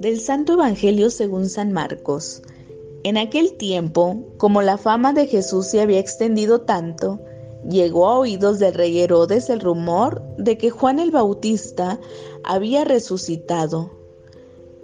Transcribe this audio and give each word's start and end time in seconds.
Del 0.00 0.20
Santo 0.20 0.52
Evangelio 0.52 1.10
según 1.10 1.48
San 1.48 1.72
Marcos. 1.72 2.42
En 3.02 3.16
aquel 3.16 3.54
tiempo, 3.54 4.24
como 4.36 4.62
la 4.62 4.78
fama 4.78 5.12
de 5.12 5.26
Jesús 5.26 5.66
se 5.66 5.80
había 5.80 5.98
extendido 5.98 6.60
tanto, 6.60 7.20
llegó 7.68 8.06
a 8.06 8.18
oídos 8.18 8.60
del 8.60 8.74
rey 8.74 9.00
Herodes 9.00 9.50
el 9.50 9.58
rumor 9.58 10.22
de 10.36 10.56
que 10.56 10.70
Juan 10.70 11.00
el 11.00 11.10
Bautista 11.10 11.98
había 12.44 12.84
resucitado 12.84 13.90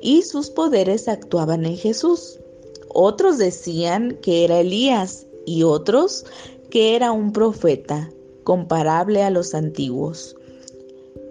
y 0.00 0.22
sus 0.22 0.50
poderes 0.50 1.06
actuaban 1.06 1.64
en 1.64 1.76
Jesús. 1.76 2.40
Otros 2.88 3.38
decían 3.38 4.18
que 4.20 4.44
era 4.44 4.58
Elías 4.58 5.28
y 5.46 5.62
otros 5.62 6.26
que 6.70 6.96
era 6.96 7.12
un 7.12 7.32
profeta, 7.32 8.10
comparable 8.42 9.22
a 9.22 9.30
los 9.30 9.54
antiguos. 9.54 10.36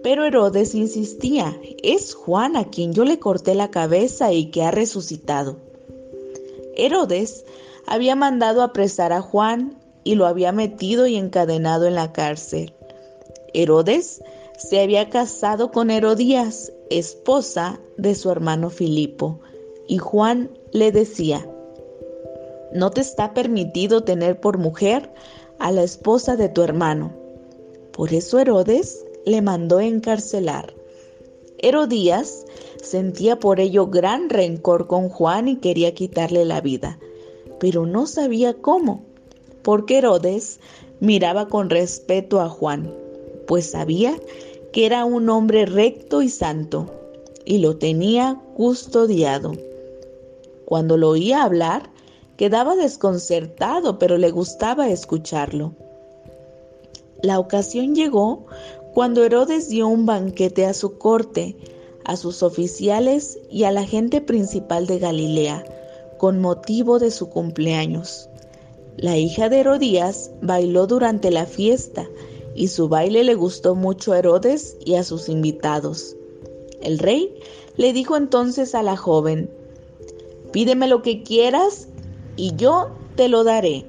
Pero 0.04 0.26
Herodes 0.26 0.74
insistía, 0.74 1.58
es 1.82 2.12
Juan 2.12 2.56
a 2.56 2.66
quien 2.66 2.92
yo 2.92 3.06
le 3.06 3.18
corté 3.18 3.54
la 3.54 3.70
cabeza 3.70 4.34
y 4.34 4.50
que 4.50 4.62
ha 4.62 4.70
resucitado. 4.70 5.56
Herodes 6.76 7.46
había 7.86 8.14
mandado 8.14 8.62
apresar 8.62 9.14
a 9.14 9.22
Juan 9.22 9.78
y 10.04 10.16
lo 10.16 10.26
había 10.26 10.52
metido 10.52 11.06
y 11.06 11.16
encadenado 11.16 11.86
en 11.86 11.94
la 11.94 12.12
cárcel. 12.12 12.74
Herodes 13.54 14.22
se 14.58 14.82
había 14.82 15.08
casado 15.08 15.70
con 15.70 15.90
Herodías, 15.90 16.70
esposa 16.90 17.80
de 17.96 18.14
su 18.14 18.30
hermano 18.30 18.68
Filipo, 18.68 19.40
y 19.88 19.96
Juan 19.96 20.50
le 20.72 20.92
decía, 20.92 21.48
no 22.74 22.90
te 22.90 23.00
está 23.00 23.32
permitido 23.32 24.04
tener 24.04 24.38
por 24.38 24.58
mujer 24.58 25.10
a 25.58 25.72
la 25.72 25.82
esposa 25.82 26.36
de 26.36 26.50
tu 26.50 26.60
hermano. 26.60 27.10
Por 27.92 28.12
eso 28.12 28.38
Herodes 28.38 29.03
le 29.24 29.42
mandó 29.42 29.80
encarcelar. 29.80 30.74
Herodías 31.58 32.44
sentía 32.82 33.38
por 33.38 33.60
ello 33.60 33.86
gran 33.86 34.28
rencor 34.28 34.86
con 34.86 35.08
Juan 35.08 35.48
y 35.48 35.56
quería 35.56 35.94
quitarle 35.94 36.44
la 36.44 36.60
vida, 36.60 36.98
pero 37.58 37.86
no 37.86 38.06
sabía 38.06 38.54
cómo, 38.54 39.02
porque 39.62 39.98
Herodes 39.98 40.60
miraba 41.00 41.48
con 41.48 41.70
respeto 41.70 42.40
a 42.40 42.48
Juan, 42.48 42.92
pues 43.46 43.70
sabía 43.70 44.18
que 44.72 44.86
era 44.86 45.04
un 45.04 45.28
hombre 45.30 45.66
recto 45.66 46.20
y 46.20 46.28
santo, 46.28 46.90
y 47.44 47.58
lo 47.58 47.76
tenía 47.76 48.40
custodiado. 48.54 49.52
Cuando 50.64 50.96
lo 50.96 51.10
oía 51.10 51.44
hablar, 51.44 51.90
quedaba 52.36 52.74
desconcertado, 52.74 53.98
pero 53.98 54.18
le 54.18 54.30
gustaba 54.30 54.88
escucharlo. 54.88 55.72
La 57.22 57.38
ocasión 57.38 57.94
llegó 57.94 58.46
cuando 58.94 59.24
Herodes 59.24 59.68
dio 59.68 59.88
un 59.88 60.06
banquete 60.06 60.64
a 60.66 60.72
su 60.72 60.98
corte, 60.98 61.56
a 62.04 62.16
sus 62.16 62.44
oficiales 62.44 63.40
y 63.50 63.64
a 63.64 63.72
la 63.72 63.84
gente 63.84 64.20
principal 64.20 64.86
de 64.86 65.00
Galilea, 65.00 65.64
con 66.16 66.40
motivo 66.40 67.00
de 67.00 67.10
su 67.10 67.28
cumpleaños. 67.28 68.28
La 68.96 69.16
hija 69.16 69.48
de 69.48 69.58
Herodías 69.58 70.30
bailó 70.40 70.86
durante 70.86 71.32
la 71.32 71.44
fiesta 71.44 72.08
y 72.54 72.68
su 72.68 72.88
baile 72.88 73.24
le 73.24 73.34
gustó 73.34 73.74
mucho 73.74 74.12
a 74.12 74.20
Herodes 74.20 74.76
y 74.84 74.94
a 74.94 75.02
sus 75.02 75.28
invitados. 75.28 76.14
El 76.80 77.00
rey 77.00 77.34
le 77.76 77.92
dijo 77.92 78.16
entonces 78.16 78.76
a 78.76 78.84
la 78.84 78.96
joven, 78.96 79.50
pídeme 80.52 80.86
lo 80.86 81.02
que 81.02 81.24
quieras 81.24 81.88
y 82.36 82.54
yo 82.54 82.90
te 83.16 83.28
lo 83.28 83.42
daré. 83.42 83.86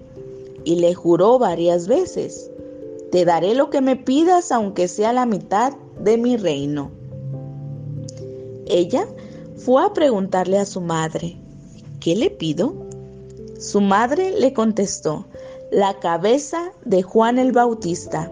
Y 0.63 0.77
le 0.77 0.95
juró 0.95 1.37
varias 1.37 1.87
veces. 1.87 2.49
Te 3.11 3.25
daré 3.25 3.55
lo 3.55 3.69
que 3.69 3.81
me 3.81 3.95
pidas, 3.95 4.51
aunque 4.51 4.87
sea 4.87 5.13
la 5.13 5.25
mitad 5.25 5.73
de 5.99 6.17
mi 6.17 6.37
reino. 6.37 6.91
Ella 8.67 9.07
fue 9.57 9.83
a 9.83 9.93
preguntarle 9.93 10.57
a 10.57 10.65
su 10.65 10.81
madre, 10.81 11.37
¿qué 11.99 12.15
le 12.15 12.29
pido? 12.29 12.73
Su 13.59 13.79
madre 13.79 14.31
le 14.39 14.53
contestó, 14.53 15.25
la 15.71 15.99
cabeza 15.99 16.71
de 16.83 17.03
Juan 17.03 17.39
el 17.39 17.51
Bautista. 17.51 18.31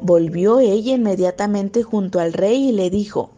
Volvió 0.00 0.58
ella 0.58 0.94
inmediatamente 0.94 1.82
junto 1.82 2.18
al 2.18 2.32
rey 2.32 2.68
y 2.68 2.72
le 2.72 2.90
dijo, 2.90 3.30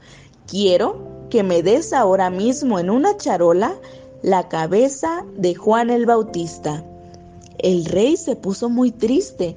quiero 0.47 1.26
que 1.31 1.43
me 1.43 1.62
des 1.62 1.93
ahora 1.93 2.31
mismo 2.31 2.78
en 2.78 2.91
una 2.91 3.16
charola 3.16 3.76
la 4.22 4.48
cabeza 4.48 5.26
de 5.37 5.54
Juan 5.54 5.91
el 5.91 6.06
Bautista. 6.06 6.84
El 7.59 7.84
rey 7.84 8.16
se 8.16 8.37
puso 8.37 8.70
muy 8.70 8.91
triste 8.91 9.56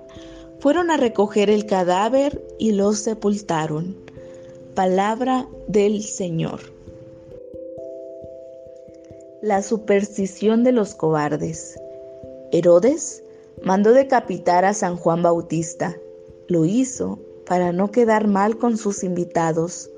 fueron 0.61 0.91
a 0.91 0.97
recoger 0.97 1.49
el 1.49 1.65
cadáver 1.65 2.39
y 2.59 2.71
lo 2.73 2.93
sepultaron. 2.93 3.97
Palabra 4.75 5.47
del 5.67 6.03
Señor. 6.03 6.59
La 9.41 9.63
superstición 9.63 10.63
de 10.63 10.71
los 10.71 10.93
cobardes. 10.93 11.79
Herodes 12.51 13.23
mandó 13.63 13.91
decapitar 13.91 14.63
a 14.63 14.75
San 14.75 14.97
Juan 14.97 15.23
Bautista. 15.23 15.97
Lo 16.47 16.65
hizo 16.65 17.17
para 17.47 17.71
no 17.71 17.89
quedar 17.89 18.27
mal 18.27 18.59
con 18.59 18.77
sus 18.77 19.03
invitados, 19.03 19.89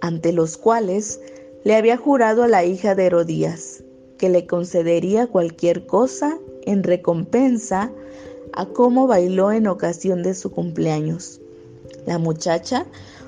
ante 0.00 0.32
los 0.32 0.56
cuales 0.56 1.20
le 1.64 1.74
había 1.74 1.96
jurado 1.96 2.44
a 2.44 2.48
la 2.48 2.64
hija 2.64 2.94
de 2.94 3.06
Herodías 3.06 3.82
que 4.18 4.28
le 4.28 4.46
concedería 4.46 5.26
cualquier 5.26 5.84
cosa 5.86 6.38
en 6.64 6.84
recompensa 6.84 7.92
a 8.56 8.66
cómo 8.66 9.06
bailó 9.06 9.52
en 9.52 9.66
ocasión 9.66 10.22
de 10.22 10.34
su 10.34 10.50
cumpleaños. 10.50 11.40
La 12.06 12.18
muchacha 12.18 12.86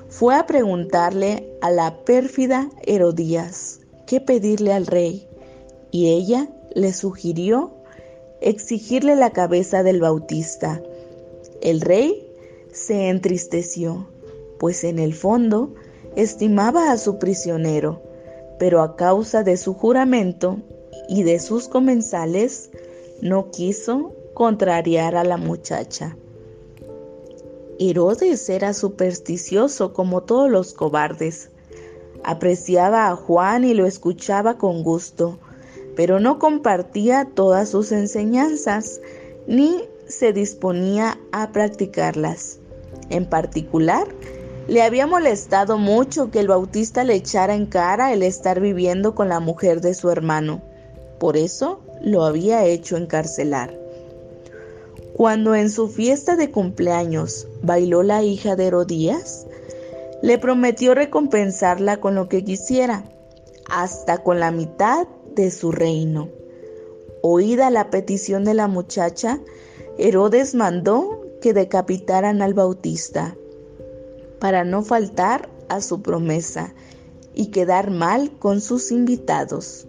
fue 0.09 0.35
a 0.35 0.45
preguntarle 0.45 1.47
a 1.61 1.69
la 1.71 2.03
pérfida 2.03 2.69
Herodías 2.83 3.79
qué 4.07 4.19
pedirle 4.19 4.73
al 4.73 4.87
rey 4.87 5.27
y 5.91 6.09
ella 6.09 6.49
le 6.73 6.93
sugirió 6.93 7.71
exigirle 8.41 9.15
la 9.15 9.31
cabeza 9.31 9.83
del 9.83 10.01
bautista. 10.01 10.81
El 11.61 11.81
rey 11.81 12.27
se 12.71 13.09
entristeció, 13.09 14.07
pues 14.59 14.83
en 14.83 14.97
el 14.99 15.13
fondo 15.13 15.75
estimaba 16.15 16.91
a 16.91 16.97
su 16.97 17.19
prisionero, 17.19 18.01
pero 18.57 18.81
a 18.81 18.95
causa 18.95 19.43
de 19.43 19.57
su 19.57 19.73
juramento 19.73 20.57
y 21.07 21.23
de 21.23 21.39
sus 21.39 21.67
comensales 21.67 22.71
no 23.21 23.51
quiso 23.51 24.13
contrariar 24.39 25.17
a 25.17 25.25
la 25.25 25.35
muchacha. 25.35 26.15
Herodes 27.77 28.47
era 28.47 28.73
supersticioso 28.73 29.91
como 29.91 30.23
todos 30.23 30.49
los 30.49 30.71
cobardes. 30.71 31.49
Apreciaba 32.23 33.09
a 33.09 33.17
Juan 33.17 33.65
y 33.65 33.73
lo 33.73 33.85
escuchaba 33.85 34.57
con 34.57 34.81
gusto, 34.81 35.37
pero 35.97 36.21
no 36.21 36.39
compartía 36.39 37.27
todas 37.33 37.67
sus 37.67 37.91
enseñanzas 37.91 39.01
ni 39.45 39.83
se 40.07 40.31
disponía 40.31 41.19
a 41.33 41.51
practicarlas. 41.51 42.59
En 43.09 43.25
particular, 43.25 44.07
le 44.69 44.83
había 44.83 45.05
molestado 45.05 45.77
mucho 45.77 46.31
que 46.31 46.39
el 46.39 46.47
bautista 46.47 47.03
le 47.03 47.15
echara 47.15 47.55
en 47.55 47.65
cara 47.65 48.13
el 48.13 48.23
estar 48.23 48.61
viviendo 48.61 49.15
con 49.15 49.27
la 49.27 49.41
mujer 49.41 49.81
de 49.81 49.93
su 49.93 50.09
hermano. 50.09 50.61
Por 51.19 51.35
eso 51.35 51.81
lo 52.01 52.23
había 52.23 52.63
hecho 52.63 52.95
encarcelar. 52.95 53.88
Cuando 55.19 55.53
en 55.53 55.69
su 55.69 55.89
fiesta 55.89 56.37
de 56.37 56.49
cumpleaños 56.49 57.45
bailó 57.61 58.03
la 58.03 58.23
hija 58.23 58.55
de 58.55 58.67
Herodías, 58.67 59.47
le 60.21 60.37
prometió 60.37 60.95
recompensarla 60.95 61.99
con 61.99 62.15
lo 62.15 62.29
que 62.29 62.45
quisiera, 62.45 63.03
hasta 63.69 64.23
con 64.23 64.39
la 64.39 64.51
mitad 64.51 65.09
de 65.35 65.51
su 65.51 65.73
reino. 65.73 66.29
Oída 67.21 67.69
la 67.69 67.89
petición 67.89 68.45
de 68.45 68.53
la 68.53 68.69
muchacha, 68.69 69.41
Herodes 69.97 70.55
mandó 70.55 71.19
que 71.41 71.53
decapitaran 71.53 72.41
al 72.41 72.53
bautista, 72.53 73.35
para 74.39 74.63
no 74.63 74.83
faltar 74.83 75.49
a 75.67 75.81
su 75.81 76.01
promesa 76.01 76.73
y 77.35 77.47
quedar 77.47 77.91
mal 77.91 78.31
con 78.39 78.61
sus 78.61 78.89
invitados. 78.89 79.85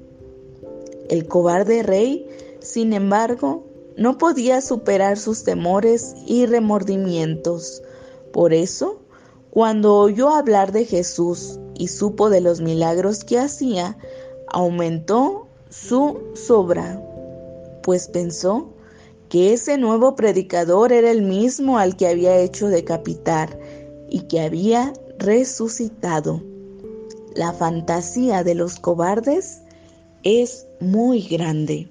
El 1.08 1.28
cobarde 1.28 1.84
rey, 1.84 2.26
sin 2.58 2.92
embargo, 2.92 3.69
no 4.00 4.17
podía 4.17 4.62
superar 4.62 5.19
sus 5.19 5.44
temores 5.44 6.14
y 6.26 6.47
remordimientos. 6.47 7.82
Por 8.32 8.55
eso, 8.55 8.99
cuando 9.50 9.94
oyó 9.94 10.31
hablar 10.31 10.73
de 10.73 10.87
Jesús 10.87 11.61
y 11.75 11.88
supo 11.88 12.31
de 12.31 12.41
los 12.41 12.62
milagros 12.62 13.25
que 13.25 13.38
hacía, 13.38 13.99
aumentó 14.47 15.49
su 15.69 16.19
sobra, 16.32 16.99
pues 17.82 18.08
pensó 18.08 18.70
que 19.29 19.52
ese 19.52 19.76
nuevo 19.76 20.17
predicador 20.17 20.94
era 20.94 21.11
el 21.11 21.20
mismo 21.20 21.79
al 21.79 21.94
que 21.94 22.08
había 22.08 22.38
hecho 22.38 22.69
decapitar 22.69 23.61
y 24.08 24.23
que 24.23 24.41
había 24.41 24.94
resucitado. 25.19 26.43
La 27.35 27.52
fantasía 27.52 28.44
de 28.44 28.55
los 28.55 28.81
cobardes 28.81 29.61
es 30.23 30.67
muy 30.81 31.20
grande. 31.20 31.91